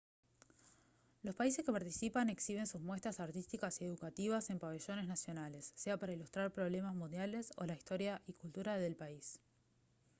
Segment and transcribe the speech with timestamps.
[1.21, 6.13] los países que participan exhiben sus muestras artísticas y educativas en pabellones nacionales sea para
[6.13, 9.37] ilustrar problemas mundiales o la historia y cultura del país